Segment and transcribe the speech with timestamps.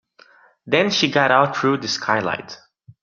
[0.65, 2.57] Then she got out through the skylight.